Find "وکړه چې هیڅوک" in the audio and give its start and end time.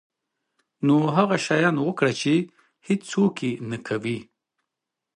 1.81-3.35